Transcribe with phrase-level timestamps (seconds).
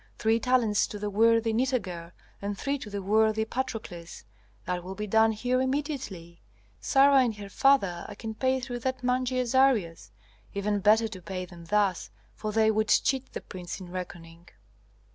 [0.17, 2.11] Three talents to the worthy Nitager
[2.41, 4.23] and three to the worthy Patrokles;
[4.65, 6.41] that will be done here immediately.
[6.79, 10.09] Sarah and her father I can pay through that mangy Azarias
[10.55, 14.49] even better to pay them thus, for they would cheat the prince in reckoning."